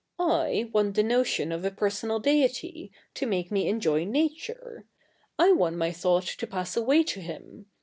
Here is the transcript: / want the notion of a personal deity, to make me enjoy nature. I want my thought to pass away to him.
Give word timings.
/ 0.09 0.17
want 0.17 0.95
the 0.95 1.03
notion 1.03 1.51
of 1.51 1.63
a 1.63 1.69
personal 1.69 2.17
deity, 2.19 2.91
to 3.13 3.27
make 3.27 3.51
me 3.51 3.67
enjoy 3.67 4.03
nature. 4.03 4.87
I 5.37 5.51
want 5.51 5.75
my 5.77 5.91
thought 5.91 6.25
to 6.25 6.47
pass 6.47 6.75
away 6.75 7.03
to 7.03 7.19
him. 7.21 7.67